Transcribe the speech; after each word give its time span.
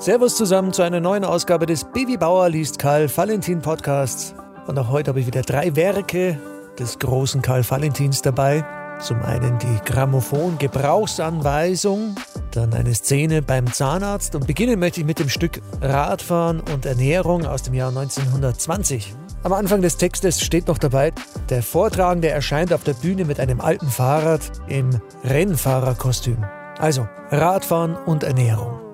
Servus 0.00 0.34
zusammen 0.34 0.72
zu 0.72 0.80
einer 0.80 0.98
neuen 0.98 1.26
Ausgabe 1.26 1.66
des 1.66 1.84
Baby 1.84 2.16
Bauer 2.16 2.48
liest 2.48 2.78
Karl 2.78 3.14
Valentin 3.14 3.60
Podcasts. 3.60 4.34
Und 4.66 4.78
auch 4.78 4.88
heute 4.88 5.10
habe 5.10 5.20
ich 5.20 5.26
wieder 5.26 5.42
drei 5.42 5.76
Werke 5.76 6.40
des 6.78 6.98
großen 6.98 7.42
Karl 7.42 7.62
Valentins 7.68 8.22
dabei. 8.22 8.64
Zum 8.98 9.20
einen 9.20 9.58
die 9.58 9.78
Grammophon-Gebrauchsanweisung, 9.84 12.14
dann 12.50 12.72
eine 12.72 12.94
Szene 12.94 13.42
beim 13.42 13.70
Zahnarzt 13.70 14.34
und 14.34 14.46
beginnen 14.46 14.80
möchte 14.80 15.00
ich 15.00 15.06
mit 15.06 15.18
dem 15.18 15.28
Stück 15.28 15.60
Radfahren 15.82 16.60
und 16.60 16.86
Ernährung 16.86 17.44
aus 17.44 17.62
dem 17.62 17.74
Jahr 17.74 17.90
1920. 17.90 19.14
Am 19.42 19.52
Anfang 19.52 19.82
des 19.82 19.98
Textes 19.98 20.40
steht 20.40 20.68
noch 20.68 20.78
dabei, 20.78 21.12
der 21.50 21.62
Vortragende 21.62 22.30
erscheint 22.30 22.72
auf 22.72 22.84
der 22.84 22.94
Bühne 22.94 23.26
mit 23.26 23.38
einem 23.38 23.60
alten 23.60 23.88
Fahrrad 23.88 24.40
im 24.66 24.88
Rennfahrerkostüm. 25.24 26.38
Also 26.78 27.06
Radfahren 27.30 27.96
und 27.96 28.24
Ernährung. 28.24 28.89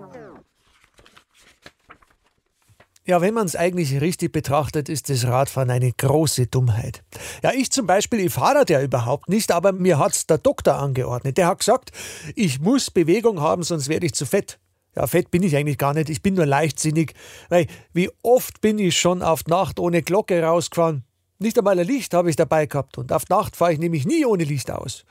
Ja, 3.06 3.20
wenn 3.20 3.34
man 3.34 3.46
es 3.46 3.55
eigentlich 3.55 4.01
richtig 4.01 4.33
betrachtet, 4.33 4.88
ist 4.88 5.09
das 5.09 5.24
Radfahren 5.27 5.70
eine 5.70 5.92
große 5.92 6.48
Dummheit. 6.48 7.05
Ja, 7.41 7.52
ich 7.52 7.70
zum 7.70 7.87
Beispiel, 7.87 8.19
ich 8.19 8.33
fahre 8.33 8.64
ja 8.69 8.83
überhaupt 8.83 9.28
nicht, 9.28 9.52
aber 9.52 9.70
mir 9.70 10.01
hat's 10.01 10.27
der 10.27 10.38
Doktor 10.38 10.74
angeordnet. 10.74 11.38
Der 11.38 11.47
hat 11.47 11.61
gesagt, 11.61 11.92
ich 12.34 12.61
muss 12.61 12.91
Bewegung 12.91 13.41
haben, 13.41 13.62
sonst 13.62 13.88
werde 13.88 14.06
ich 14.06 14.14
zu 14.14 14.27
fett. 14.27 14.59
Ja, 14.97 15.06
fett 15.06 15.30
bin 15.30 15.45
ich 15.45 15.55
eigentlich 15.55 15.78
gar 15.78 15.95
nicht, 15.95 16.11
ich 16.11 16.20
bin 16.20 16.34
nur 16.34 16.47
leichtsinnig, 16.47 17.14
weil 17.48 17.69
wie 17.92 18.11
oft 18.23 18.61
bin 18.61 18.78
ich 18.80 18.98
schon 18.98 19.23
auf 19.23 19.47
Nacht 19.47 19.78
ohne 19.78 20.02
Glocke 20.02 20.42
rausgefahren. 20.42 21.05
Nicht 21.38 21.56
einmal 21.59 21.78
ein 21.78 21.86
Licht 21.86 22.12
habe 22.12 22.28
ich 22.28 22.34
dabei 22.34 22.66
gehabt 22.66 22.98
und 22.98 23.12
auf 23.12 23.28
Nacht 23.28 23.55
fahre 23.55 23.73
ich 23.73 23.78
nämlich 23.78 24.05
nie 24.05 24.25
ohne 24.25 24.42
Licht 24.42 24.69
aus. 24.70 25.05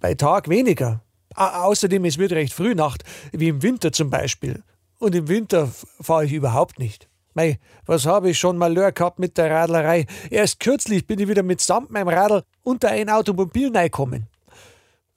Bei 0.00 0.14
Tag 0.14 0.48
weniger. 0.48 1.02
Außerdem, 1.34 2.04
es 2.04 2.18
wird 2.18 2.32
recht 2.32 2.52
früh 2.52 2.76
Nacht, 2.76 3.02
wie 3.32 3.48
im 3.48 3.62
Winter 3.62 3.90
zum 3.90 4.10
Beispiel. 4.10 4.62
Und 4.98 5.14
im 5.14 5.26
Winter 5.26 5.72
fahre 6.00 6.24
ich 6.24 6.32
überhaupt 6.32 6.78
nicht. 6.78 7.08
Mei, 7.36 7.58
was 7.84 8.06
habe 8.06 8.30
ich 8.30 8.38
schon 8.38 8.56
mal 8.56 8.72
Lör 8.72 8.92
gehabt 8.92 9.18
mit 9.18 9.36
der 9.36 9.50
Radlerei? 9.50 10.06
Erst 10.30 10.58
kürzlich 10.58 11.06
bin 11.06 11.18
ich 11.18 11.28
wieder 11.28 11.42
mitsamt 11.42 11.90
meinem 11.90 12.08
Radl 12.08 12.42
unter 12.62 12.88
ein 12.88 13.10
Automobil 13.10 13.76
reingekommen. 13.76 14.26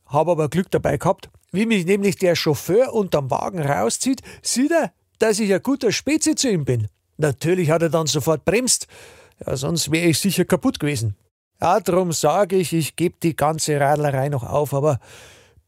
Habe 0.05 0.31
aber 0.31 0.49
Glück 0.49 0.69
dabei 0.69 0.97
gehabt. 0.97 1.29
Wie 1.53 1.65
mich 1.65 1.85
nämlich 1.85 2.17
der 2.17 2.35
Chauffeur 2.35 2.93
unterm 2.93 3.31
Wagen 3.31 3.61
rauszieht, 3.61 4.21
sieht 4.41 4.71
er, 4.71 4.91
dass 5.19 5.39
ich 5.39 5.53
ein 5.53 5.63
guter 5.63 5.93
Spezi 5.93 6.35
zu 6.35 6.49
ihm 6.49 6.65
bin. 6.65 6.89
Natürlich 7.15 7.71
hat 7.71 7.83
er 7.83 7.89
dann 7.89 8.07
sofort 8.07 8.43
bremst. 8.43 8.87
Ja, 9.45 9.55
sonst 9.55 9.89
wäre 9.89 10.07
ich 10.07 10.19
sicher 10.19 10.43
kaputt 10.43 10.77
gewesen. 10.77 11.15
Ja, 11.61 11.79
drum 11.79 12.11
sage 12.11 12.57
ich, 12.57 12.73
ich 12.73 12.97
gebe 12.97 13.15
die 13.23 13.37
ganze 13.37 13.79
Radlerei 13.79 14.27
noch 14.27 14.43
auf, 14.43 14.73
aber 14.73 14.99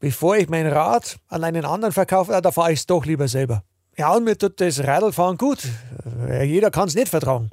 bevor 0.00 0.36
ich 0.36 0.50
mein 0.50 0.66
Rad 0.66 1.18
an 1.28 1.44
einen 1.44 1.64
anderen 1.64 1.94
verkaufe, 1.94 2.38
da 2.42 2.52
fahre 2.52 2.72
ich 2.72 2.80
es 2.80 2.86
doch 2.86 3.06
lieber 3.06 3.26
selber. 3.26 3.64
Ja, 3.96 4.14
und 4.14 4.24
mir 4.24 4.36
tut 4.38 4.60
das 4.60 4.80
Radlfahren 4.80 5.36
gut. 5.36 5.58
Jeder 6.42 6.70
kann 6.70 6.88
es 6.88 6.94
nicht 6.94 7.08
vertragen. 7.08 7.50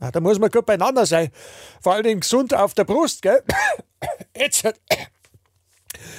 Ja, 0.00 0.10
da 0.10 0.20
muss 0.20 0.38
man 0.38 0.50
gut 0.50 0.66
beieinander 0.66 1.06
sein. 1.06 1.30
Vor 1.80 1.94
allem 1.94 2.20
gesund 2.20 2.54
auf 2.54 2.74
der 2.74 2.84
Brust, 2.84 3.22
gell? 3.22 3.42
Jetzt. 4.36 4.64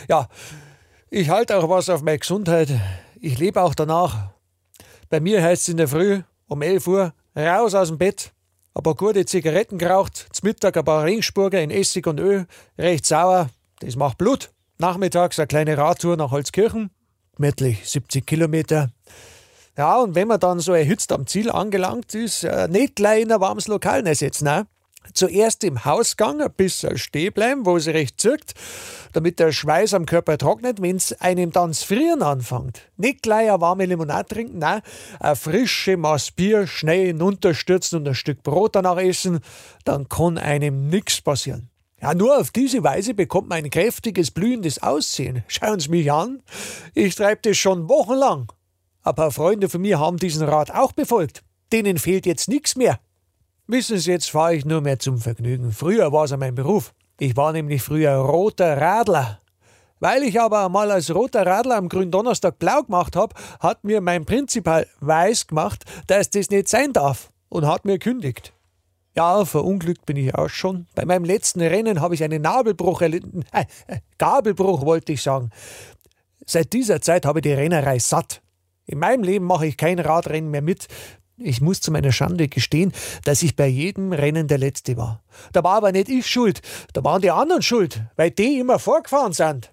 Ja, 0.10 0.28
ich 1.10 1.30
halte 1.30 1.58
auch 1.58 1.70
was 1.70 1.90
auf 1.90 2.02
meine 2.02 2.20
Gesundheit. 2.20 2.70
Ich 3.20 3.38
lebe 3.38 3.62
auch 3.62 3.76
danach. 3.76 4.32
Bei 5.10 5.20
mir 5.20 5.42
heißt 5.42 5.64
es 5.64 5.70
in 5.70 5.78
der 5.78 5.88
Früh 5.88 6.22
um 6.48 6.62
11 6.62 6.88
Uhr 6.88 7.14
raus 7.36 7.76
aus 7.76 7.90
dem 7.90 7.98
Bett, 7.98 8.32
ein 8.74 8.84
paar 8.84 8.96
gute 8.96 9.26
Zigaretten 9.26 9.78
geraucht, 9.78 10.28
zum 10.32 10.48
Mittag 10.48 10.78
ein 10.78 10.86
paar 10.86 11.04
Ringspurger 11.04 11.62
in 11.62 11.72
Essig 11.72 12.08
und 12.08 12.20
Öl, 12.20 12.48
recht 12.78 13.06
sauer, 13.06 13.50
das 13.80 13.96
macht 13.96 14.18
Blut. 14.18 14.50
Nachmittags 14.80 15.40
eine 15.40 15.48
kleine 15.48 15.78
Radtour 15.78 16.18
nach 16.18 16.32
Holzkirchen, 16.32 16.92
gemütlich 17.36 17.90
70 17.90 18.26
Kilometer. 18.26 18.90
Ja, 19.78 20.00
und 20.00 20.16
wenn 20.16 20.28
man 20.28 20.40
dann 20.40 20.60
so 20.60 20.74
erhitzt 20.74 21.12
am 21.12 21.28
Ziel 21.28 21.52
angelangt 21.52 22.16
ist, 22.16 22.44
äh, 22.44 22.68
nicht 22.68 22.96
gleich 22.96 23.22
in 23.22 23.32
ein 23.32 23.40
warmes 23.40 23.68
Lokal 23.68 24.06
ersetzen. 24.08 24.46
Ne? 24.46 24.66
Zuerst 25.14 25.64
im 25.64 25.86
Hausgang 25.86 26.42
ein 26.42 26.52
bisschen 26.52 26.98
stehen 26.98 27.32
bleiben, 27.32 27.64
wo 27.64 27.78
es 27.78 27.88
recht 27.88 28.20
zirkt, 28.20 28.56
damit 29.14 29.38
der 29.38 29.52
Schweiß 29.52 29.94
am 29.94 30.08
Körper 30.08 30.40
trocknet, 30.40 30.82
wenn 30.82 30.96
es 30.96 31.14
einem 31.22 31.52
dann 31.52 31.74
zu 31.74 31.86
frieren 31.86 32.24
anfängt. 32.24 32.90
Nicht 32.98 33.22
gleich 33.22 33.50
eine 33.50 33.62
warme 33.62 33.86
Limonade 33.86 34.28
trinken, 34.28 34.58
nein, 34.58 34.82
eine 35.20 35.36
frische 35.36 35.96
Maß 35.96 36.32
Bier 36.32 36.66
schnell 36.66 37.08
hinunterstürzen 37.08 38.00
und 38.00 38.08
ein 38.08 38.16
Stück 38.16 38.42
Brot 38.42 38.76
danach 38.76 38.98
essen, 38.98 39.42
dann 39.86 40.10
kann 40.10 40.40
einem 40.40 40.88
nichts 40.88 41.22
passieren. 41.22 41.70
Ja, 42.02 42.16
nur 42.16 42.40
auf 42.40 42.50
diese 42.50 42.84
Weise 42.84 43.14
bekommt 43.14 43.50
man 43.50 43.64
ein 43.64 43.70
kräftiges, 43.70 44.32
blühendes 44.32 44.82
Aussehen. 44.82 45.44
Schauen 45.48 45.80
Sie 45.80 45.90
mich 45.90 46.12
an, 46.12 46.42
ich 46.96 47.16
treibe 47.16 47.42
das 47.44 47.58
schon 47.58 47.90
wochenlang. 47.90 48.52
Ein 49.08 49.16
paar 49.16 49.32
Freunde 49.32 49.70
von 49.70 49.80
mir 49.80 50.02
haben 50.02 50.18
diesen 50.18 50.46
Rat 50.46 50.70
auch 50.70 50.92
befolgt. 50.92 51.42
Denen 51.72 51.98
fehlt 51.98 52.26
jetzt 52.26 52.50
nichts 52.50 52.76
mehr. 52.76 53.00
Wissen 53.66 53.98
Sie, 53.98 54.12
jetzt 54.12 54.30
fahre 54.30 54.54
ich 54.54 54.66
nur 54.66 54.82
mehr 54.82 55.00
zum 55.00 55.20
Vergnügen. 55.20 55.72
Früher 55.72 56.12
war 56.12 56.26
es 56.26 56.36
mein 56.36 56.56
Beruf. 56.56 56.94
Ich 57.18 57.38
war 57.38 57.54
nämlich 57.54 57.82
früher 57.82 58.16
roter 58.16 58.76
Radler. 58.82 59.40
Weil 60.02 60.24
ich 60.24 60.42
aber 60.42 60.66
einmal 60.66 60.92
als 60.92 61.16
roter 61.16 61.46
Radler 61.46 61.78
am 61.78 61.88
Gründonnerstag 61.88 62.60
blau 62.60 62.84
gemacht 62.84 63.16
habe, 63.16 63.34
hat 63.62 63.86
mir 63.86 64.02
mein 64.02 64.26
Prinzipal 64.26 64.86
weiß 65.00 65.48
gemacht, 65.48 65.86
dass 66.08 66.30
das 66.30 66.50
nicht 66.50 66.68
sein 66.68 66.92
darf 66.92 67.32
und 67.48 67.66
hat 67.66 67.86
mir 67.86 68.00
kündigt. 68.00 68.52
Ja, 69.16 69.46
verunglückt 69.46 70.06
bin 70.06 70.18
ich 70.18 70.36
auch 70.36 70.50
schon. 70.50 70.86
Bei 70.96 71.06
meinem 71.06 71.24
letzten 71.24 71.62
Rennen 71.62 72.02
habe 72.02 72.14
ich 72.14 72.26
einen 72.26 72.42
Nabelbruch 72.42 73.02
erlitten. 73.02 73.46
Äh, 73.54 73.64
äh, 73.88 74.00
Gabelbruch 74.18 74.86
wollte 74.86 75.14
ich 75.14 75.22
sagen. 75.22 75.52
Seit 76.46 76.74
dieser 76.74 77.00
Zeit 77.00 77.26
habe 77.26 77.40
ich 77.40 77.44
die 77.44 77.54
Rennerei 77.54 78.00
satt. 78.00 78.42
In 78.88 79.00
meinem 79.00 79.24
Leben 79.24 79.46
mache 79.46 79.68
ich 79.68 79.78
kein 79.78 80.00
Radrennen 80.00 80.50
mehr 80.50 80.62
mit. 80.62 80.88
Ich 81.38 81.62
muss 81.62 81.82
zu 81.82 81.92
meiner 81.92 82.12
Schande 82.12 82.48
gestehen, 82.48 82.94
dass 83.24 83.44
ich 83.44 83.56
bei 83.56 83.68
jedem 83.68 84.12
Rennen 84.12 84.48
der 84.48 84.58
Letzte 84.58 84.98
war. 84.98 85.22
Da 85.52 85.64
war 85.64 85.76
aber 85.76 85.92
nicht 85.92 86.10
ich 86.10 86.26
schuld, 86.26 86.62
da 86.94 87.04
waren 87.04 87.22
die 87.22 87.30
anderen 87.30 87.62
schuld, 87.62 88.02
weil 88.16 88.32
die 88.32 88.58
immer 88.60 88.80
vorgefahren 88.80 89.34
sind. 89.34 89.72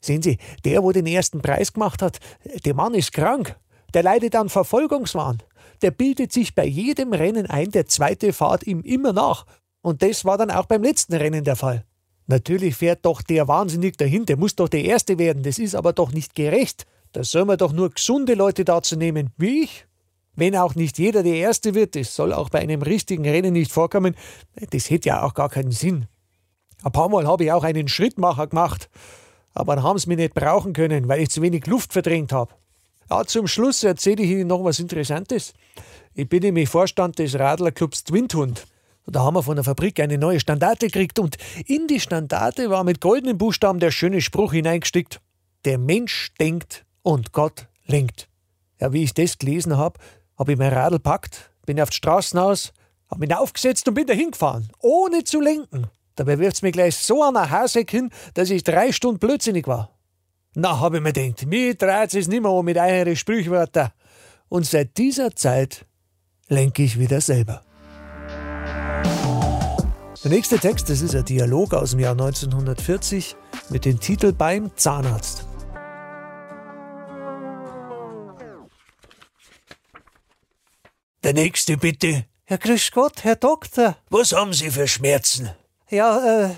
Sehen 0.00 0.22
Sie, 0.22 0.38
der, 0.64 0.82
wo 0.82 0.90
den 0.90 1.06
ersten 1.06 1.40
Preis 1.40 1.72
gemacht 1.72 2.02
hat, 2.02 2.18
der 2.64 2.74
Mann 2.74 2.94
ist 2.94 3.12
krank. 3.12 3.56
Der 3.92 4.02
leidet 4.02 4.34
an 4.34 4.48
Verfolgungswahn. 4.48 5.42
Der 5.82 5.92
bildet 5.92 6.32
sich 6.32 6.54
bei 6.54 6.66
jedem 6.66 7.12
Rennen 7.12 7.46
ein, 7.46 7.70
der 7.70 7.86
zweite 7.86 8.32
fahrt 8.32 8.66
ihm 8.66 8.80
immer 8.80 9.12
nach. 9.12 9.46
Und 9.82 10.02
das 10.02 10.24
war 10.24 10.36
dann 10.36 10.50
auch 10.50 10.66
beim 10.66 10.82
letzten 10.82 11.14
Rennen 11.14 11.44
der 11.44 11.56
Fall. 11.56 11.84
Natürlich 12.26 12.74
fährt 12.74 13.04
doch 13.04 13.22
der 13.22 13.46
wahnsinnig 13.48 13.96
dahin, 13.96 14.26
der 14.26 14.36
muss 14.36 14.56
doch 14.56 14.68
der 14.68 14.84
Erste 14.84 15.18
werden, 15.18 15.42
das 15.42 15.58
ist 15.58 15.74
aber 15.74 15.92
doch 15.92 16.10
nicht 16.10 16.34
gerecht. 16.34 16.86
Da 17.14 17.22
soll 17.22 17.44
man 17.44 17.58
doch 17.58 17.72
nur 17.72 17.90
gesunde 17.90 18.34
Leute 18.34 18.64
dazu 18.64 18.96
nehmen, 18.96 19.30
wie 19.36 19.62
ich. 19.62 19.86
Wenn 20.34 20.56
auch 20.56 20.74
nicht 20.74 20.98
jeder 20.98 21.22
der 21.22 21.36
Erste 21.36 21.72
wird, 21.72 21.94
das 21.94 22.16
soll 22.16 22.32
auch 22.32 22.50
bei 22.50 22.58
einem 22.58 22.82
richtigen 22.82 23.24
Rennen 23.24 23.52
nicht 23.52 23.70
vorkommen, 23.70 24.16
das 24.70 24.90
hätte 24.90 25.10
ja 25.10 25.22
auch 25.22 25.32
gar 25.32 25.48
keinen 25.48 25.70
Sinn. 25.70 26.08
Ein 26.82 26.90
paar 26.90 27.08
Mal 27.08 27.28
habe 27.28 27.44
ich 27.44 27.52
auch 27.52 27.62
einen 27.62 27.86
Schrittmacher 27.86 28.48
gemacht, 28.48 28.90
aber 29.52 29.76
dann 29.76 29.84
haben 29.84 29.96
sie 30.00 30.08
mich 30.08 30.16
nicht 30.16 30.34
brauchen 30.34 30.72
können, 30.72 31.06
weil 31.06 31.20
ich 31.20 31.30
zu 31.30 31.40
wenig 31.40 31.68
Luft 31.68 31.92
verdrängt 31.92 32.32
habe. 32.32 32.52
Ja, 33.08 33.24
zum 33.24 33.46
Schluss 33.46 33.84
erzähle 33.84 34.24
ich 34.24 34.30
Ihnen 34.30 34.48
noch 34.48 34.64
was 34.64 34.80
Interessantes. 34.80 35.52
Ich 36.14 36.28
bin 36.28 36.42
nämlich 36.42 36.68
Vorstand 36.68 37.20
des 37.20 37.38
Radlerclubs 37.38 38.02
Twinthund. 38.02 38.66
Da 39.06 39.20
haben 39.20 39.36
wir 39.36 39.44
von 39.44 39.54
der 39.54 39.64
Fabrik 39.64 40.00
eine 40.00 40.18
neue 40.18 40.40
Standarte 40.40 40.86
gekriegt 40.86 41.20
und 41.20 41.36
in 41.66 41.86
die 41.86 42.00
Standarte 42.00 42.70
war 42.70 42.82
mit 42.82 43.00
goldenen 43.00 43.38
Buchstaben 43.38 43.78
der 43.78 43.92
schöne 43.92 44.20
Spruch 44.20 44.52
hineingestickt. 44.52 45.20
Der 45.64 45.78
Mensch 45.78 46.32
denkt, 46.40 46.84
und 47.04 47.32
Gott 47.32 47.68
lenkt. 47.86 48.28
Ja, 48.80 48.92
wie 48.92 49.04
ich 49.04 49.14
das 49.14 49.38
gelesen 49.38 49.76
habe, 49.76 50.00
habe 50.36 50.52
ich 50.52 50.58
mein 50.58 50.72
Radl 50.72 50.98
packt, 50.98 51.52
bin 51.64 51.80
auf 51.80 51.90
die 51.90 51.96
Straßen 51.96 52.38
aus, 52.38 52.72
habe 53.08 53.20
mich 53.20 53.36
aufgesetzt 53.36 53.86
und 53.86 53.94
bin 53.94 54.06
dahin 54.06 54.32
gefahren, 54.32 54.68
ohne 54.80 55.22
zu 55.22 55.40
lenken. 55.40 55.86
Dabei 56.16 56.38
wirft's 56.38 56.62
mir 56.62 56.72
gleich 56.72 56.96
so 56.96 57.22
an 57.22 57.34
der 57.34 57.50
Haseck 57.50 57.90
hin, 57.90 58.10
dass 58.34 58.50
ich 58.50 58.64
drei 58.64 58.90
Stunden 58.90 59.20
blödsinnig 59.20 59.68
war. 59.68 59.90
Na, 60.54 60.80
habe 60.80 60.96
ich 60.96 61.02
mir 61.02 61.12
gedacht, 61.12 61.46
mir 61.46 61.74
dreht 61.74 62.14
es 62.14 62.28
nimmer 62.28 62.52
um 62.52 62.64
mit 62.64 62.76
euren 62.76 63.16
Sprichwörter. 63.16 63.92
Und 64.48 64.66
seit 64.66 64.96
dieser 64.96 65.34
Zeit 65.34 65.84
lenke 66.48 66.84
ich 66.84 66.98
wieder 66.98 67.20
selber. 67.20 67.62
Der 70.22 70.30
nächste 70.30 70.58
Text, 70.58 70.88
das 70.88 71.02
ist 71.02 71.14
ein 71.14 71.24
Dialog 71.24 71.74
aus 71.74 71.90
dem 71.90 72.00
Jahr 72.00 72.12
1940 72.12 73.36
mit 73.68 73.84
dem 73.84 74.00
Titel 74.00 74.32
Beim 74.32 74.70
Zahnarzt. 74.76 75.44
Der 81.24 81.32
nächste 81.32 81.78
bitte. 81.78 82.26
Ja, 82.50 82.58
grüß 82.58 82.90
Gott, 82.90 83.24
Herr 83.24 83.36
Doktor. 83.36 83.96
Was 84.10 84.32
haben 84.32 84.52
Sie 84.52 84.70
für 84.70 84.86
Schmerzen? 84.86 85.48
Ja, 85.88 86.48
äh, 86.48 86.50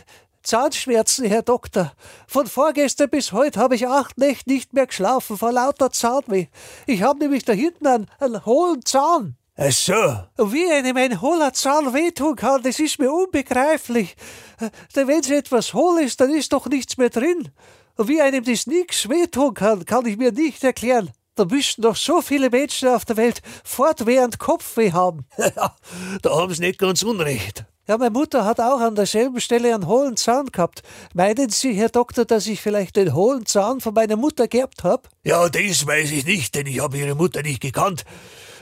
Zahnschmerzen, 0.42 1.24
Herr 1.24 1.42
Doktor. 1.42 1.92
Von 2.26 2.48
vorgestern 2.48 3.08
bis 3.08 3.30
heute 3.30 3.60
habe 3.60 3.76
ich 3.76 3.86
acht 3.86 4.18
Nächte 4.18 4.50
nicht 4.50 4.72
mehr 4.72 4.88
geschlafen 4.88 5.38
vor 5.38 5.52
lauter 5.52 5.92
Zahnweh. 5.92 6.46
Ich 6.84 7.02
habe 7.02 7.20
nämlich 7.20 7.44
da 7.44 7.52
hinten 7.52 7.86
einen, 7.86 8.10
einen 8.18 8.44
hohlen 8.44 8.84
Zahn. 8.84 9.36
Ach 9.56 9.70
so. 9.70 9.94
Wie 10.36 10.68
einem 10.68 10.96
ein 10.96 11.20
hohler 11.20 11.52
Zahn 11.52 11.94
wehtun 11.94 12.34
kann, 12.34 12.64
das 12.64 12.80
ist 12.80 12.98
mir 12.98 13.12
unbegreiflich. 13.12 14.16
Äh, 14.58 14.70
denn 14.96 15.06
wenn 15.06 15.20
es 15.20 15.30
etwas 15.30 15.74
hohl 15.74 16.00
ist, 16.00 16.20
dann 16.20 16.34
ist 16.34 16.52
doch 16.52 16.66
nichts 16.66 16.96
mehr 16.96 17.10
drin. 17.10 17.50
Wie 17.98 18.20
einem 18.20 18.42
das 18.42 18.66
nichts 18.66 19.08
wehtun 19.08 19.54
kann, 19.54 19.84
kann 19.84 20.06
ich 20.06 20.16
mir 20.16 20.32
nicht 20.32 20.64
erklären. 20.64 21.12
Da 21.36 21.44
müssten 21.44 21.82
doch 21.82 21.96
so 21.96 22.22
viele 22.22 22.48
Menschen 22.48 22.88
auf 22.88 23.04
der 23.04 23.18
Welt 23.18 23.42
fortwährend 23.62 24.38
Kopfweh 24.38 24.92
haben. 24.92 25.26
Ja, 25.56 25.76
da 26.22 26.36
haben 26.36 26.52
Sie 26.52 26.62
nicht 26.62 26.78
ganz 26.78 27.02
unrecht. 27.02 27.64
Ja, 27.86 27.98
meine 27.98 28.10
Mutter 28.10 28.44
hat 28.44 28.58
auch 28.58 28.80
an 28.80 28.96
derselben 28.96 29.40
Stelle 29.40 29.72
einen 29.74 29.86
hohlen 29.86 30.16
Zahn 30.16 30.46
gehabt. 30.46 30.82
Meinen 31.14 31.50
Sie, 31.50 31.72
Herr 31.74 31.88
Doktor, 31.88 32.24
dass 32.24 32.46
ich 32.46 32.60
vielleicht 32.60 32.96
den 32.96 33.14
hohlen 33.14 33.46
Zahn 33.46 33.80
von 33.80 33.94
meiner 33.94 34.16
Mutter 34.16 34.48
geerbt 34.48 34.82
habe? 34.82 35.02
Ja, 35.24 35.48
das 35.48 35.86
weiß 35.86 36.10
ich 36.10 36.26
nicht, 36.26 36.54
denn 36.54 36.66
ich 36.66 36.80
habe 36.80 36.98
Ihre 36.98 37.14
Mutter 37.14 37.42
nicht 37.42 37.60
gekannt. 37.60 38.04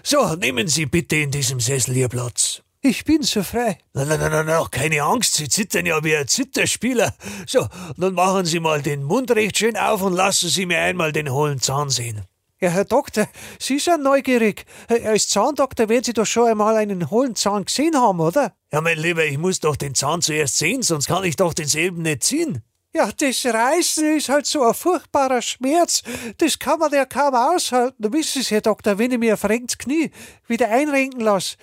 So, 0.02 0.34
nehmen 0.34 0.68
Sie 0.68 0.86
bitte 0.86 1.16
in 1.16 1.30
diesem 1.30 1.60
Sessel 1.60 1.96
Ihr 1.96 2.08
Platz. 2.08 2.62
Ich 2.82 3.04
bin 3.04 3.22
so 3.22 3.42
frei. 3.42 3.78
Nein, 3.94 4.08
nein, 4.08 4.20
nein, 4.20 4.46
nein, 4.46 4.64
keine 4.70 5.02
Angst, 5.02 5.34
Sie 5.34 5.48
zittern 5.48 5.86
ja 5.86 6.04
wie 6.04 6.16
ein 6.16 6.28
Zitterspieler. 6.28 7.14
So, 7.46 7.66
nun 7.96 8.12
machen 8.14 8.44
Sie 8.44 8.60
mal 8.60 8.82
den 8.82 9.04
Mund 9.04 9.30
recht 9.30 9.56
schön 9.56 9.76
auf 9.76 10.02
und 10.02 10.12
lassen 10.12 10.50
Sie 10.50 10.66
mir 10.66 10.80
einmal 10.80 11.12
den 11.12 11.32
hohlen 11.32 11.60
Zahn 11.60 11.88
sehen. 11.88 12.26
Ja, 12.60 12.70
Herr 12.70 12.84
Doktor, 12.84 13.26
Sie 13.58 13.78
sind 13.78 14.02
neugierig. 14.02 14.64
Als 14.88 15.28
Zahndoktor 15.28 15.88
werden 15.88 16.04
Sie 16.04 16.12
doch 16.12 16.26
schon 16.26 16.48
einmal 16.48 16.76
einen 16.76 17.10
hohlen 17.10 17.34
Zahn 17.34 17.64
gesehen 17.64 17.96
haben, 17.96 18.20
oder? 18.20 18.54
Ja, 18.72 18.80
mein 18.80 18.98
Lieber, 18.98 19.24
ich 19.24 19.38
muss 19.38 19.60
doch 19.60 19.76
den 19.76 19.94
Zahn 19.94 20.22
zuerst 20.22 20.58
sehen, 20.58 20.82
sonst 20.82 21.08
kann 21.08 21.24
ich 21.24 21.36
doch 21.36 21.52
denselben 21.52 22.02
nicht 22.02 22.22
ziehen. 22.22 22.62
Ja, 22.94 23.10
das 23.10 23.44
Reißen 23.44 24.16
ist 24.16 24.28
halt 24.28 24.46
so 24.46 24.62
ein 24.62 24.72
furchtbarer 24.72 25.42
Schmerz. 25.42 26.04
Das 26.38 26.60
kann 26.60 26.78
man 26.78 26.92
ja 26.92 27.04
kaum 27.04 27.34
aushalten. 27.34 28.12
Wissen 28.12 28.42
Sie, 28.42 28.54
Herr 28.54 28.60
Doktor, 28.60 28.98
wenn 28.98 29.10
ich 29.10 29.18
mir 29.18 29.32
ein 29.32 29.36
verrenktes 29.36 29.78
Knie 29.78 30.12
wieder 30.46 30.68
einrenken 30.68 31.20
lasse, 31.20 31.56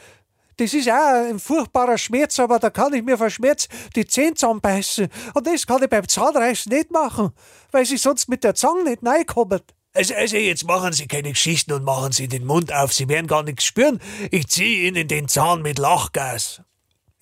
das 0.58 0.74
ist 0.74 0.90
auch 0.90 1.26
ein 1.30 1.40
furchtbarer 1.40 1.98
Schmerz, 1.98 2.38
aber 2.38 2.60
da 2.60 2.70
kann 2.70 2.94
ich 2.94 3.02
mir 3.02 3.18
vor 3.18 3.30
Schmerz 3.30 3.70
die 3.96 4.06
Zähne 4.06 4.34
zusammenbeißen. 4.34 5.08
Und 5.34 5.48
das 5.48 5.66
kann 5.66 5.82
ich 5.82 5.90
beim 5.90 6.08
Zahnreißen 6.08 6.72
nicht 6.72 6.92
machen, 6.92 7.32
weil 7.72 7.86
sie 7.86 7.98
sonst 7.98 8.28
mit 8.28 8.44
der 8.44 8.54
Zange 8.54 8.84
nicht 8.84 9.04
reinkommen. 9.04 9.62
Also, 9.94 10.14
also, 10.16 10.38
jetzt 10.38 10.64
machen 10.66 10.94
Sie 10.94 11.08
keine 11.08 11.32
Geschichten 11.32 11.74
und 11.74 11.84
machen 11.84 12.14
Sie 12.14 12.30
den 12.30 12.46
Mund 12.46 12.74
auf. 12.74 12.94
Sie 12.94 13.10
werden 13.10 13.28
gar 13.28 13.44
nichts 13.44 13.66
spüren. 13.66 14.00
Ich 14.32 14.48
ziehe 14.48 14.88
Ihnen 14.88 15.08
den 15.08 15.28
Zahn 15.28 15.62
mit 15.62 15.80
Lachgas. 15.80 16.62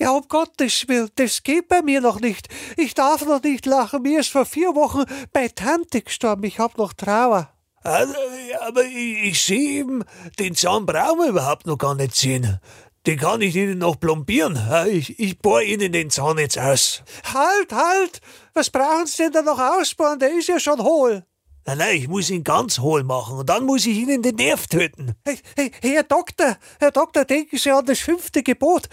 Ja, 0.02 0.12
um 0.12 0.26
Gottes 0.28 0.88
Willen, 0.88 1.10
das 1.16 1.44
geht 1.44 1.68
bei 1.68 1.82
mir 1.82 2.00
noch 2.00 2.22
nicht. 2.22 2.48
Ich 2.78 2.94
darf 2.94 3.26
noch 3.26 3.42
nicht 3.42 3.66
lachen. 3.66 4.04
Mir 4.04 4.22
ist 4.22 4.30
vor 4.30 4.46
vier 4.46 4.76
Wochen 4.76 5.04
bei 5.34 5.50
Tante 5.50 6.02
gestorben. 6.02 6.44
Ich 6.46 6.60
hab 6.60 6.78
noch 6.78 6.94
Trauer. 6.94 7.52
Also, 7.82 8.14
aber 8.62 8.86
ich, 8.86 9.24
ich 9.24 9.42
sehe 9.42 9.80
eben, 9.80 10.04
den 10.38 10.56
Zahn 10.56 10.86
brauchen 10.86 11.20
wir 11.20 11.30
überhaupt 11.30 11.66
noch 11.66 11.78
gar 11.78 11.96
nicht 11.96 12.16
ziehen. 12.16 12.60
Den 13.08 13.18
kann 13.18 13.42
ich 13.42 13.56
Ihnen 13.56 13.80
noch 13.80 14.00
plombieren. 14.00 14.60
Ich, 14.90 15.20
ich 15.20 15.40
bohr 15.40 15.62
Ihnen 15.62 15.92
den 15.92 16.10
Zahn 16.10 16.38
jetzt 16.38 16.60
aus. 16.60 17.04
Halt, 17.34 17.74
halt! 17.74 18.22
Was 18.54 18.70
brauchen 18.70 19.08
Sie 19.08 19.24
denn 19.24 19.32
da 19.32 19.42
noch 19.42 19.60
ausbohren? 19.60 20.20
Der 20.20 20.38
ist 20.38 20.48
ja 20.48 20.60
schon 20.60 20.82
hohl. 20.82 21.26
Nein, 21.70 21.78
nein, 21.78 21.98
ich 21.98 22.08
muss 22.08 22.32
ihn 22.32 22.44
ganz 22.44 22.80
hohl 22.80 23.04
machen 23.04 23.38
und 23.38 23.48
dann 23.48 23.64
muss 23.64 23.86
ich 23.86 23.96
Ihnen 23.96 24.24
den 24.24 24.38
Nerv 24.38 24.66
töten. 24.66 25.14
Hey, 25.24 25.38
hey, 25.56 25.72
Herr 25.82 26.02
Doktor, 26.02 26.58
Herr 26.80 26.90
Doktor, 26.90 27.26
denken 27.26 27.60
Sie 27.60 27.70
an 27.70 27.86
das 27.86 28.00
fünfte 28.00 28.42
Gebot. 28.42 28.90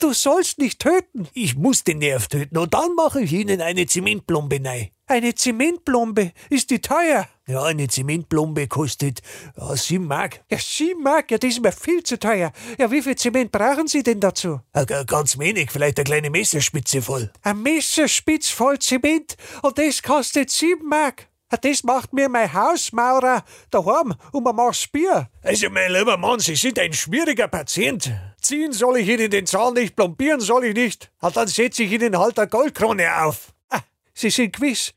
Du 0.00 0.14
sollst 0.14 0.56
nicht 0.56 0.78
töten. 0.78 1.28
Ich 1.34 1.54
muss 1.54 1.84
den 1.84 1.98
Nerv 1.98 2.28
töten 2.28 2.56
und 2.56 2.72
dann 2.72 2.94
mache 2.94 3.20
ich 3.20 3.32
Ihnen 3.34 3.60
eine 3.60 3.84
Zementplombe 3.84 4.58
rein. 4.64 4.88
Eine 5.06 5.34
Zementplombe? 5.34 6.32
Ist 6.48 6.70
die 6.70 6.80
teuer? 6.80 7.28
Ja, 7.46 7.64
eine 7.64 7.88
Zementplombe 7.88 8.68
kostet 8.68 9.20
ja, 9.58 9.76
sieben 9.76 10.06
Mark. 10.06 10.42
Ja, 10.50 10.56
sieben 10.56 11.02
Mark? 11.02 11.30
Ja, 11.30 11.36
das 11.36 11.50
ist 11.50 11.62
mir 11.62 11.72
viel 11.72 12.02
zu 12.04 12.18
teuer. 12.18 12.52
Ja, 12.78 12.90
wie 12.90 13.02
viel 13.02 13.16
Zement 13.16 13.52
brauchen 13.52 13.86
Sie 13.86 14.02
denn 14.02 14.20
dazu? 14.20 14.60
Ja, 14.74 14.84
ganz 14.84 15.38
wenig, 15.38 15.70
vielleicht 15.70 15.98
eine 15.98 16.04
kleine 16.04 16.30
Messerspitze 16.30 17.02
voll. 17.02 17.30
Ein 17.42 17.60
Messerspitz 17.60 18.48
voll 18.48 18.78
Zement? 18.78 19.36
Und 19.60 19.76
das 19.76 20.02
kostet 20.02 20.48
sieben 20.48 20.88
Mark? 20.88 21.28
Das 21.48 21.84
macht 21.84 22.12
mir 22.12 22.28
mein 22.28 22.52
Hausmaurer 22.52 23.44
daheim 23.70 24.14
um 24.32 24.46
ein 24.46 24.56
Maß 24.56 24.88
Bier. 24.88 25.28
Also, 25.42 25.70
mein 25.70 25.92
lieber 25.92 26.16
Mann, 26.16 26.40
Sie 26.40 26.56
sind 26.56 26.78
ein 26.78 26.92
schwieriger 26.92 27.48
Patient. 27.48 28.10
Ziehen 28.40 28.72
soll 28.72 28.98
ich 28.98 29.08
Ihnen 29.08 29.30
den 29.30 29.46
Zahn 29.46 29.74
nicht, 29.74 29.94
plombieren 29.94 30.40
soll 30.40 30.64
ich 30.64 30.74
nicht. 30.74 31.12
dann 31.20 31.48
setze 31.48 31.84
ich 31.84 31.92
Ihnen 31.92 32.18
halt 32.18 32.38
eine 32.38 32.48
Goldkrone 32.48 33.24
auf. 33.24 33.52
Ah, 33.70 33.80
Sie 34.12 34.30
sind 34.30 34.56
gewiss 34.56 34.94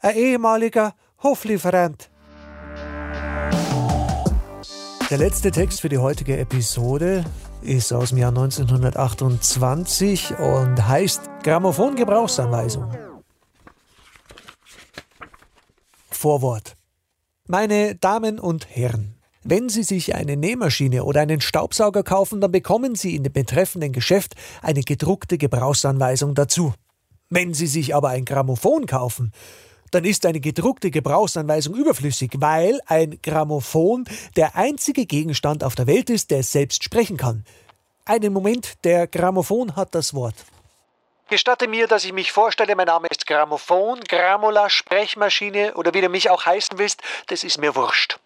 ein 0.00 0.16
ehemaliger 0.16 0.94
Hoflieferant. 1.22 2.10
Der 5.10 5.18
letzte 5.18 5.50
Text 5.50 5.80
für 5.80 5.88
die 5.88 5.98
heutige 5.98 6.38
Episode 6.38 7.24
ist 7.62 7.92
aus 7.92 8.10
dem 8.10 8.18
Jahr 8.18 8.30
1928 8.30 10.38
und 10.38 10.86
heißt 10.86 11.22
Grammophon-Gebrauchsanweisung. 11.42 13.07
Vorwort. 16.18 16.74
Meine 17.46 17.94
Damen 17.94 18.40
und 18.40 18.68
Herren, 18.68 19.14
wenn 19.44 19.68
Sie 19.68 19.84
sich 19.84 20.16
eine 20.16 20.36
Nähmaschine 20.36 21.04
oder 21.04 21.20
einen 21.20 21.40
Staubsauger 21.40 22.02
kaufen, 22.02 22.40
dann 22.40 22.50
bekommen 22.50 22.96
Sie 22.96 23.14
in 23.14 23.22
dem 23.22 23.32
betreffenden 23.32 23.92
Geschäft 23.92 24.34
eine 24.60 24.80
gedruckte 24.80 25.38
Gebrauchsanweisung 25.38 26.34
dazu. 26.34 26.74
Wenn 27.30 27.54
Sie 27.54 27.68
sich 27.68 27.94
aber 27.94 28.08
ein 28.08 28.24
Grammophon 28.24 28.86
kaufen, 28.86 29.32
dann 29.92 30.04
ist 30.04 30.26
eine 30.26 30.40
gedruckte 30.40 30.90
Gebrauchsanweisung 30.90 31.76
überflüssig, 31.76 32.32
weil 32.38 32.80
ein 32.86 33.20
Grammophon 33.22 34.04
der 34.34 34.56
einzige 34.56 35.06
Gegenstand 35.06 35.62
auf 35.62 35.76
der 35.76 35.86
Welt 35.86 36.10
ist, 36.10 36.32
der 36.32 36.42
selbst 36.42 36.82
sprechen 36.82 37.16
kann. 37.16 37.44
Einen 38.04 38.32
Moment, 38.32 38.84
der 38.84 39.06
Grammophon 39.06 39.76
hat 39.76 39.94
das 39.94 40.14
Wort. 40.14 40.34
Gestatte 41.28 41.68
mir, 41.68 41.86
dass 41.86 42.06
ich 42.06 42.14
mich 42.14 42.32
vorstelle, 42.32 42.74
mein 42.74 42.86
Name 42.86 43.06
ist 43.10 43.26
Grammophon, 43.26 44.00
Gramola, 44.00 44.70
Sprechmaschine 44.70 45.74
oder 45.74 45.92
wie 45.92 46.00
du 46.00 46.08
mich 46.08 46.30
auch 46.30 46.46
heißen 46.46 46.78
willst, 46.78 47.02
das 47.26 47.44
ist 47.44 47.58
mir 47.58 47.76
wurscht. 47.76 48.18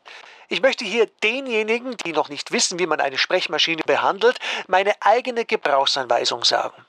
Ich 0.49 0.63
möchte 0.63 0.85
hier 0.85 1.07
denjenigen, 1.25 1.97
die 1.97 2.13
noch 2.13 2.29
nicht 2.29 2.53
wissen, 2.53 2.79
wie 2.79 2.87
man 2.87 3.01
eine 3.01 3.19
Sprechmaschine 3.19 3.83
behandelt, 3.85 4.39
meine 4.69 4.95
eigene 5.01 5.45
Gebrauchsanweisung 5.45 6.45
sagen. 6.45 6.87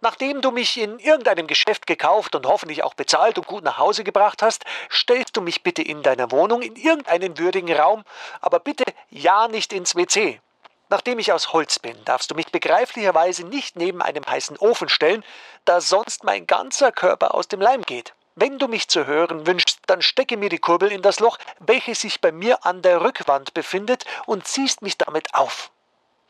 Nachdem 0.00 0.40
du 0.40 0.50
mich 0.50 0.80
in 0.80 0.98
irgendeinem 0.98 1.46
Geschäft 1.46 1.86
gekauft 1.86 2.34
und 2.34 2.46
hoffentlich 2.46 2.82
auch 2.82 2.94
bezahlt 2.94 3.36
und 3.36 3.46
gut 3.46 3.64
nach 3.64 3.76
Hause 3.76 4.02
gebracht 4.02 4.40
hast, 4.40 4.64
stellst 4.90 5.36
du 5.36 5.42
mich 5.42 5.62
bitte 5.62 5.82
in 5.82 6.02
deiner 6.02 6.30
Wohnung 6.30 6.62
in 6.62 6.76
irgendeinen 6.76 7.36
würdigen 7.36 7.70
Raum, 7.70 8.04
aber 8.40 8.60
bitte 8.60 8.84
ja 9.10 9.46
nicht 9.48 9.74
ins 9.74 9.94
WC. 9.94 10.40
Nachdem 10.88 11.18
ich 11.18 11.32
aus 11.32 11.52
Holz 11.52 11.78
bin, 11.78 11.96
darfst 12.04 12.30
du 12.30 12.34
mich 12.34 12.52
begreiflicherweise 12.52 13.44
nicht 13.44 13.76
neben 13.76 14.02
einem 14.02 14.24
heißen 14.26 14.58
Ofen 14.58 14.88
stellen, 14.88 15.24
da 15.64 15.80
sonst 15.80 16.24
mein 16.24 16.46
ganzer 16.46 16.92
Körper 16.92 17.34
aus 17.34 17.48
dem 17.48 17.60
Leim 17.60 17.82
geht. 17.82 18.14
Wenn 18.36 18.58
du 18.58 18.66
mich 18.68 18.88
zu 18.88 19.06
hören 19.06 19.46
wünschst, 19.46 19.78
dann 19.86 20.02
stecke 20.02 20.36
mir 20.36 20.48
die 20.48 20.58
Kurbel 20.58 20.90
in 20.90 21.02
das 21.02 21.20
Loch, 21.20 21.38
welches 21.60 22.00
sich 22.00 22.20
bei 22.20 22.32
mir 22.32 22.66
an 22.66 22.82
der 22.82 23.00
Rückwand 23.00 23.54
befindet, 23.54 24.04
und 24.26 24.46
ziehst 24.46 24.82
mich 24.82 24.98
damit 24.98 25.34
auf. 25.34 25.70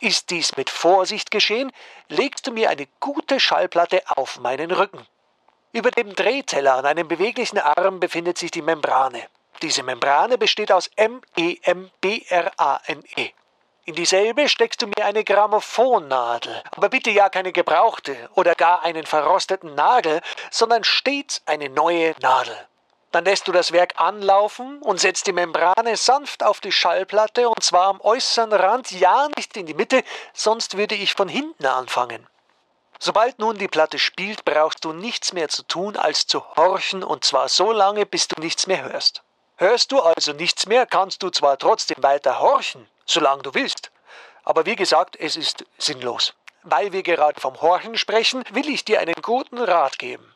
Ist 0.00 0.30
dies 0.30 0.56
mit 0.56 0.68
Vorsicht 0.70 1.30
geschehen, 1.30 1.72
legst 2.08 2.46
du 2.46 2.52
mir 2.52 2.68
eine 2.68 2.86
gute 3.00 3.40
Schallplatte 3.40 4.02
auf 4.06 4.38
meinen 4.38 4.70
Rücken. 4.70 5.06
Über 5.72 5.90
dem 5.90 6.14
Drehteller 6.14 6.74
an 6.74 6.86
einem 6.86 7.08
beweglichen 7.08 7.58
Arm 7.58 8.00
befindet 8.00 8.38
sich 8.38 8.50
die 8.50 8.62
Membrane. 8.62 9.26
Diese 9.62 9.82
Membrane 9.82 10.36
besteht 10.36 10.70
aus 10.70 10.90
M-E-M-B-R-A-N-E. 10.96 11.62
-E. 13.16 13.32
In 13.86 13.94
dieselbe 13.94 14.48
steckst 14.48 14.80
du 14.80 14.86
mir 14.86 15.04
eine 15.04 15.24
Grammophonnadel, 15.24 16.62
aber 16.70 16.88
bitte 16.88 17.10
ja 17.10 17.28
keine 17.28 17.52
gebrauchte 17.52 18.16
oder 18.34 18.54
gar 18.54 18.82
einen 18.82 19.04
verrosteten 19.04 19.74
Nagel, 19.74 20.22
sondern 20.50 20.84
stets 20.84 21.42
eine 21.44 21.68
neue 21.68 22.14
Nadel. 22.22 22.56
Dann 23.12 23.26
lässt 23.26 23.46
du 23.46 23.52
das 23.52 23.72
Werk 23.72 24.00
anlaufen 24.00 24.80
und 24.80 25.00
setzt 25.00 25.26
die 25.26 25.34
Membrane 25.34 25.98
sanft 25.98 26.42
auf 26.42 26.60
die 26.60 26.72
Schallplatte 26.72 27.46
und 27.46 27.62
zwar 27.62 27.88
am 27.88 28.00
äußeren 28.00 28.54
Rand, 28.54 28.90
ja 28.90 29.28
nicht 29.36 29.54
in 29.54 29.66
die 29.66 29.74
Mitte, 29.74 30.02
sonst 30.32 30.78
würde 30.78 30.94
ich 30.94 31.12
von 31.12 31.28
hinten 31.28 31.66
anfangen. 31.66 32.26
Sobald 32.98 33.38
nun 33.38 33.58
die 33.58 33.68
Platte 33.68 33.98
spielt, 33.98 34.46
brauchst 34.46 34.82
du 34.86 34.94
nichts 34.94 35.34
mehr 35.34 35.50
zu 35.50 35.62
tun, 35.62 35.98
als 35.98 36.26
zu 36.26 36.42
horchen 36.56 37.04
und 37.04 37.24
zwar 37.24 37.50
so 37.50 37.70
lange, 37.70 38.06
bis 38.06 38.28
du 38.28 38.40
nichts 38.40 38.66
mehr 38.66 38.82
hörst. 38.82 39.22
Hörst 39.56 39.92
du 39.92 40.00
also 40.00 40.32
nichts 40.32 40.66
mehr, 40.66 40.84
kannst 40.84 41.22
du 41.22 41.30
zwar 41.30 41.56
trotzdem 41.58 42.02
weiter 42.02 42.40
horchen, 42.40 42.88
solange 43.06 43.42
du 43.42 43.54
willst. 43.54 43.92
Aber 44.42 44.66
wie 44.66 44.74
gesagt, 44.74 45.14
es 45.14 45.36
ist 45.36 45.64
sinnlos. 45.78 46.34
Weil 46.62 46.92
wir 46.92 47.04
gerade 47.04 47.40
vom 47.40 47.60
Horchen 47.60 47.96
sprechen, 47.96 48.42
will 48.50 48.68
ich 48.68 48.84
dir 48.84 48.98
einen 48.98 49.14
guten 49.22 49.58
Rat 49.58 49.98
geben. 50.00 50.34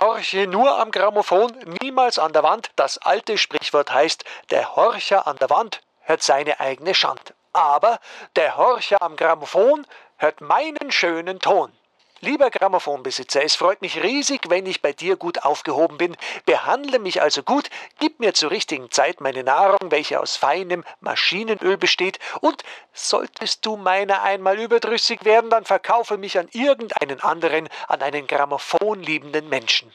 Horche 0.00 0.48
nur 0.48 0.76
am 0.76 0.90
Grammophon, 0.90 1.52
niemals 1.80 2.18
an 2.18 2.32
der 2.32 2.42
Wand. 2.42 2.70
Das 2.74 2.98
alte 2.98 3.38
Sprichwort 3.38 3.92
heißt, 3.92 4.24
der 4.50 4.74
Horcher 4.74 5.26
an 5.28 5.36
der 5.36 5.50
Wand 5.50 5.80
hört 6.00 6.22
seine 6.22 6.58
eigene 6.58 6.94
Schand. 6.94 7.34
Aber 7.52 8.00
der 8.34 8.56
Horcher 8.56 9.00
am 9.02 9.14
Grammophon 9.14 9.86
hört 10.16 10.40
meinen 10.40 10.90
schönen 10.90 11.38
Ton. 11.38 11.72
Lieber 12.20 12.50
Grammophonbesitzer, 12.50 13.44
es 13.44 13.54
freut 13.54 13.80
mich 13.80 14.02
riesig, 14.02 14.48
wenn 14.48 14.66
ich 14.66 14.82
bei 14.82 14.92
dir 14.92 15.16
gut 15.16 15.44
aufgehoben 15.44 15.98
bin. 15.98 16.16
Behandle 16.46 16.98
mich 16.98 17.22
also 17.22 17.44
gut, 17.44 17.70
gib 18.00 18.18
mir 18.18 18.34
zur 18.34 18.50
richtigen 18.50 18.90
Zeit 18.90 19.20
meine 19.20 19.44
Nahrung, 19.44 19.92
welche 19.92 20.18
aus 20.18 20.36
feinem 20.36 20.82
Maschinenöl 21.00 21.76
besteht, 21.76 22.18
und 22.40 22.64
solltest 22.92 23.64
du 23.64 23.76
meiner 23.76 24.22
einmal 24.22 24.58
überdrüssig 24.58 25.24
werden, 25.24 25.48
dann 25.48 25.64
verkaufe 25.64 26.18
mich 26.18 26.36
an 26.38 26.48
irgendeinen 26.50 27.20
anderen, 27.20 27.68
an 27.86 28.02
einen 28.02 28.26
Grammophon 28.26 29.00
liebenden 29.00 29.48
Menschen. 29.48 29.92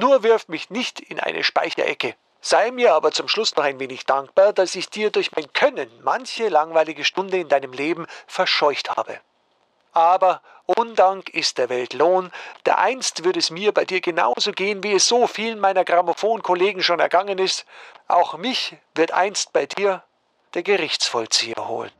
Nur 0.00 0.24
wirf 0.24 0.48
mich 0.48 0.70
nicht 0.70 0.98
in 0.98 1.20
eine 1.20 1.44
Speicherecke. 1.44 2.16
Sei 2.40 2.72
mir 2.72 2.94
aber 2.94 3.12
zum 3.12 3.28
Schluss 3.28 3.54
noch 3.54 3.62
ein 3.62 3.78
wenig 3.78 4.06
dankbar, 4.06 4.52
dass 4.52 4.74
ich 4.74 4.90
dir 4.90 5.10
durch 5.10 5.30
mein 5.36 5.52
Können 5.52 5.88
manche 6.02 6.48
langweilige 6.48 7.04
Stunde 7.04 7.38
in 7.38 7.48
deinem 7.48 7.72
Leben 7.72 8.08
verscheucht 8.26 8.90
habe. 8.90 9.20
Aber 9.92 10.42
Undank 10.66 11.28
ist 11.28 11.58
der 11.58 11.68
Welt 11.68 11.92
Lohn, 11.92 12.30
dereinst 12.64 13.22
würde 13.22 13.38
es 13.38 13.50
mir 13.50 13.72
bei 13.72 13.84
dir 13.84 14.00
genauso 14.00 14.52
gehen, 14.52 14.82
wie 14.82 14.92
es 14.92 15.06
so 15.06 15.26
vielen 15.26 15.60
meiner 15.60 15.84
Grammophonkollegen 15.84 16.82
schon 16.82 17.00
ergangen 17.00 17.38
ist. 17.38 17.66
Auch 18.08 18.38
mich 18.38 18.74
wird 18.94 19.12
einst 19.12 19.52
bei 19.52 19.66
dir 19.66 20.02
der 20.54 20.62
Gerichtsvollzieher 20.62 21.68
holen. 21.68 21.90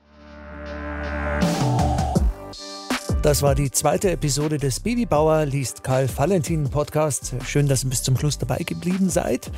Das 3.21 3.42
war 3.42 3.54
die 3.54 3.71
zweite 3.71 4.11
Episode 4.11 4.56
des 4.56 4.80
Babybauer 4.80 5.44
liest 5.44 5.83
Karl 5.85 6.09
Valentin 6.14 6.71
Podcast. 6.71 7.35
Schön, 7.47 7.68
dass 7.68 7.85
ihr 7.85 7.90
bis 7.90 8.02
zum 8.02 8.16
Schluss 8.16 8.38
dabei 8.38 8.59
geblieben 8.59 9.11
seid. 9.11 9.50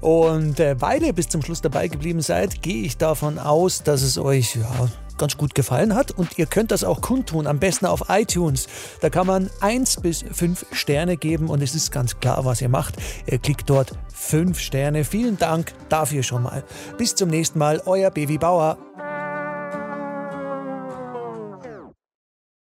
Und 0.00 0.60
äh, 0.60 0.80
weil 0.80 1.02
ihr 1.02 1.12
bis 1.12 1.28
zum 1.28 1.42
Schluss 1.42 1.62
dabei 1.62 1.88
geblieben 1.88 2.20
seid, 2.20 2.62
gehe 2.62 2.84
ich 2.84 2.96
davon 2.96 3.38
aus, 3.38 3.82
dass 3.82 4.02
es 4.02 4.18
euch 4.18 4.56
ja, 4.56 4.88
ganz 5.18 5.36
gut 5.36 5.54
gefallen 5.54 5.94
hat. 5.94 6.10
Und 6.12 6.38
ihr 6.38 6.46
könnt 6.46 6.70
das 6.70 6.84
auch 6.84 7.00
kundtun, 7.00 7.46
am 7.46 7.58
besten 7.58 7.86
auf 7.86 8.04
iTunes. 8.08 8.66
Da 9.00 9.10
kann 9.10 9.26
man 9.26 9.50
1 9.60 10.00
bis 10.00 10.24
5 10.30 10.66
Sterne 10.72 11.16
geben 11.16 11.48
und 11.48 11.62
es 11.62 11.74
ist 11.74 11.90
ganz 11.90 12.18
klar, 12.20 12.44
was 12.44 12.60
ihr 12.60 12.68
macht. 12.68 12.96
Ihr 13.26 13.38
klickt 13.38 13.68
dort 13.68 13.92
5 14.12 14.58
Sterne. 14.58 15.04
Vielen 15.04 15.38
Dank 15.38 15.72
dafür 15.88 16.22
schon 16.22 16.42
mal. 16.42 16.64
Bis 16.98 17.14
zum 17.14 17.28
nächsten 17.28 17.58
Mal, 17.58 17.82
euer 17.86 18.10
Babybauer. 18.10 18.78